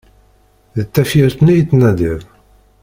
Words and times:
D 0.75 0.77
tafyirt-nni 0.93 1.53
i 1.57 1.63
ttnadiɣ! 1.63 2.19